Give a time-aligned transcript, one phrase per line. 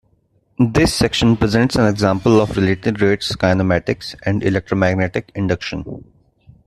[0.59, 6.03] This section presents an example of related rates kinematics and electromagnetic induction.